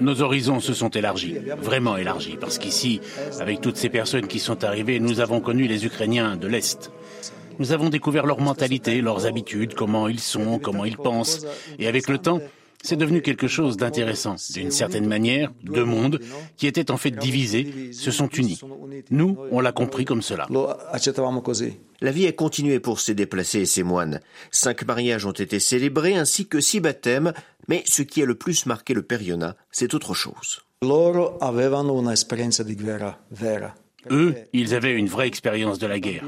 Nos 0.00 0.22
horizons 0.22 0.60
se 0.60 0.74
sont 0.74 0.88
élargis, 0.90 1.36
vraiment 1.60 1.96
élargis, 1.96 2.36
parce 2.40 2.58
qu'ici, 2.58 3.00
avec 3.38 3.60
toutes 3.60 3.76
ces 3.76 3.90
personnes 3.90 4.26
qui 4.26 4.38
sont 4.38 4.64
arrivées, 4.64 4.98
nous 4.98 5.20
avons 5.20 5.40
connu 5.40 5.66
les 5.66 5.84
Ukrainiens 5.84 6.36
de 6.36 6.48
l'Est. 6.48 6.90
Nous 7.58 7.72
avons 7.72 7.90
découvert 7.90 8.24
leur 8.24 8.40
mentalité, 8.40 9.02
leurs 9.02 9.26
habitudes, 9.26 9.74
comment 9.74 10.08
ils 10.08 10.20
sont, 10.20 10.58
comment 10.58 10.86
ils 10.86 10.96
pensent. 10.96 11.46
Et 11.78 11.86
avec 11.86 12.08
le 12.08 12.16
temps, 12.16 12.40
c'est 12.82 12.96
devenu 12.96 13.22
quelque 13.22 13.46
chose 13.46 13.76
d'intéressant. 13.76 14.36
D'une 14.52 14.70
certaine 14.70 15.06
manière, 15.06 15.52
deux 15.62 15.84
mondes 15.84 16.20
qui 16.56 16.66
étaient 16.66 16.90
en 16.90 16.96
fait 16.96 17.10
divisés 17.10 17.92
se 17.92 18.10
sont 18.10 18.28
unis. 18.28 18.60
Nous, 19.10 19.36
on 19.50 19.60
l'a 19.60 19.72
compris 19.72 20.04
comme 20.04 20.22
cela. 20.22 20.46
La 22.00 22.10
vie 22.10 22.26
a 22.26 22.32
continué 22.32 22.80
pour 22.80 23.00
ces 23.00 23.14
déplacés 23.14 23.60
et 23.60 23.66
ces 23.66 23.82
moines. 23.82 24.20
Cinq 24.50 24.86
mariages 24.86 25.26
ont 25.26 25.32
été 25.32 25.60
célébrés 25.60 26.16
ainsi 26.16 26.46
que 26.46 26.60
six 26.60 26.80
baptêmes, 26.80 27.32
mais 27.68 27.82
ce 27.86 28.02
qui 28.02 28.22
a 28.22 28.26
le 28.26 28.34
plus 28.34 28.66
marqué 28.66 28.94
le 28.94 29.02
Periona, 29.02 29.56
c'est 29.70 29.94
autre 29.94 30.14
chose. 30.14 30.60
Eux, 34.10 34.34
ils 34.52 34.74
avaient 34.74 34.94
une 34.94 35.08
vraie 35.08 35.26
expérience 35.26 35.78
de 35.78 35.86
la 35.86 36.00
guerre. 36.00 36.24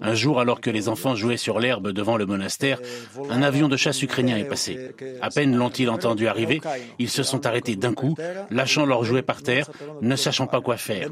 Un 0.00 0.14
jour, 0.14 0.40
alors 0.40 0.60
que 0.60 0.70
les 0.70 0.88
enfants 0.88 1.14
jouaient 1.14 1.36
sur 1.36 1.60
l'herbe 1.60 1.92
devant 1.92 2.16
le 2.16 2.26
monastère, 2.26 2.80
un 3.30 3.42
avion 3.42 3.68
de 3.68 3.76
chasse 3.76 4.02
ukrainien 4.02 4.36
est 4.36 4.44
passé. 4.44 4.90
À 5.20 5.30
peine 5.30 5.56
l'ont-ils 5.56 5.90
entendu 5.90 6.26
arriver, 6.26 6.60
ils 6.98 7.10
se 7.10 7.22
sont 7.22 7.46
arrêtés 7.46 7.76
d'un 7.76 7.94
coup, 7.94 8.16
lâchant 8.50 8.86
leurs 8.86 9.04
jouets 9.04 9.22
par 9.22 9.42
terre, 9.42 9.70
ne 10.00 10.16
sachant 10.16 10.46
pas 10.46 10.60
quoi 10.60 10.76
faire. 10.76 11.10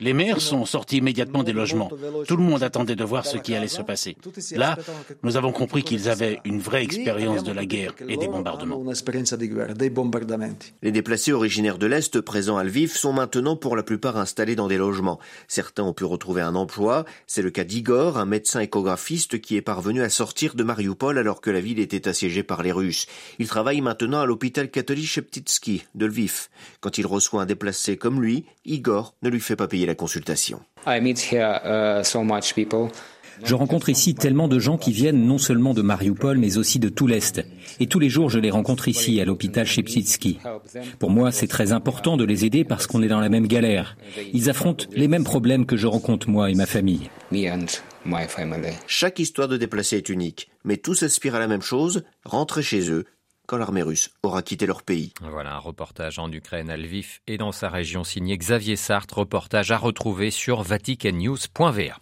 Les 0.00 0.12
mères 0.12 0.40
sont 0.40 0.64
sorties 0.64 0.98
immédiatement 0.98 1.42
des 1.42 1.52
logements. 1.52 1.90
Tout 2.28 2.36
le 2.36 2.42
monde 2.42 2.62
attendait 2.62 2.94
de 2.94 3.02
voir 3.02 3.26
ce 3.26 3.36
qui 3.36 3.56
allait 3.56 3.66
se 3.66 3.82
passer. 3.82 4.16
Là, 4.52 4.76
nous 5.24 5.36
avons 5.36 5.50
compris 5.50 5.82
qu'ils 5.82 6.08
avaient 6.08 6.38
une 6.44 6.60
vraie 6.60 6.84
expérience 6.84 7.42
de 7.42 7.50
la 7.50 7.66
guerre 7.66 7.94
et 8.08 8.16
des 8.16 8.28
bombardements. 8.28 8.84
Les 10.82 10.92
déplacés 10.92 11.32
originaires 11.32 11.78
de 11.78 11.86
l'Est 11.86 12.20
présents 12.20 12.58
à 12.58 12.64
Lviv 12.64 12.92
sont 12.92 13.12
maintenant 13.12 13.56
pour 13.56 13.74
la 13.74 13.82
plupart 13.82 14.16
installés 14.18 14.54
dans 14.54 14.68
des 14.68 14.76
logements. 14.76 15.18
Certains 15.48 15.82
ont 15.82 15.92
pu 15.92 16.04
retrouver 16.04 16.42
un 16.42 16.54
emploi. 16.54 17.04
C'est 17.26 17.42
le 17.42 17.50
cas 17.50 17.64
d'Igor, 17.64 18.18
un 18.18 18.26
médecin 18.26 18.60
échographiste 18.60 19.40
qui 19.40 19.56
est 19.56 19.62
parvenu 19.62 20.02
à 20.02 20.10
sortir 20.10 20.54
de 20.54 20.62
Mariupol 20.62 21.18
alors 21.18 21.40
que 21.40 21.50
la 21.50 21.60
ville 21.60 21.80
était 21.80 22.06
assiégée 22.06 22.44
par 22.44 22.62
les 22.62 22.70
Russes. 22.70 23.06
Il 23.40 23.48
travaille 23.48 23.80
maintenant 23.80 24.20
à 24.20 24.26
l'hôpital 24.26 24.70
catholique 24.70 25.08
Sheptitsky 25.08 25.84
de 25.96 26.06
Lviv. 26.06 26.48
Quand 26.80 26.98
il 26.98 27.06
reçoit 27.06 27.42
un 27.42 27.46
déplacé 27.46 27.96
comme 27.96 28.22
lui, 28.22 28.44
Igor 28.64 29.14
ne 29.22 29.28
lui 29.28 29.40
fait 29.40 29.56
pas 29.56 29.66
payer 29.66 29.87
la 29.88 29.94
consultation. 29.94 30.60
Uh, 30.86 31.14
je 33.44 33.54
rencontre 33.54 33.88
ici 33.88 34.14
tellement 34.14 34.48
de 34.48 34.58
gens 34.58 34.78
qui 34.78 34.92
viennent 34.92 35.24
non 35.24 35.38
seulement 35.38 35.74
de 35.74 35.82
Mariupol, 35.82 36.38
mais 36.38 36.58
aussi 36.58 36.78
de 36.78 36.88
tout 36.88 37.06
l'Est. 37.06 37.44
Et 37.80 37.86
tous 37.86 37.98
les 37.98 38.08
jours, 38.08 38.30
je 38.30 38.38
les 38.38 38.50
rencontre 38.50 38.88
ici, 38.88 39.20
à 39.20 39.24
l'hôpital 39.24 39.66
Shepsitsky. 39.66 40.38
Pour 40.98 41.10
moi, 41.10 41.30
c'est 41.30 41.46
très 41.46 41.72
important 41.72 42.16
de 42.16 42.24
les 42.24 42.44
aider 42.44 42.64
parce 42.64 42.86
qu'on 42.86 43.02
est 43.02 43.08
dans 43.08 43.20
la 43.20 43.28
même 43.28 43.46
galère. 43.46 43.96
Ils 44.32 44.50
affrontent 44.50 44.86
les 44.92 45.08
mêmes 45.08 45.24
problèmes 45.24 45.66
que 45.66 45.76
je 45.76 45.86
rencontre 45.86 46.28
moi 46.28 46.50
et 46.50 46.54
ma 46.54 46.66
famille. 46.66 47.10
Chaque 48.86 49.18
histoire 49.18 49.48
de 49.48 49.56
déplacés 49.56 49.96
est 49.98 50.08
unique, 50.08 50.48
mais 50.64 50.76
tous 50.76 51.02
aspirent 51.02 51.34
à 51.34 51.40
la 51.40 51.48
même 51.48 51.62
chose, 51.62 52.04
rentrer 52.24 52.62
chez 52.62 52.90
eux, 52.90 53.04
quand 53.48 53.56
l'armée 53.56 53.82
russe 53.82 54.10
aura 54.22 54.42
quitté 54.42 54.66
leur 54.66 54.82
pays. 54.82 55.12
Voilà 55.22 55.56
un 55.56 55.58
reportage 55.58 56.18
en 56.20 56.30
Ukraine, 56.30 56.70
à 56.70 56.76
Lviv 56.76 57.18
et 57.26 57.38
dans 57.38 57.50
sa 57.50 57.70
région 57.70 58.04
signé 58.04 58.36
Xavier 58.36 58.76
Sartre, 58.76 59.18
reportage 59.18 59.72
à 59.72 59.78
retrouver 59.78 60.30
sur 60.30 60.62
vaticannews.va. 60.62 61.96